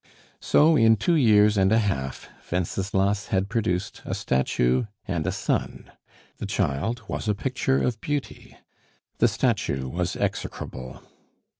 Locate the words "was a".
7.07-7.35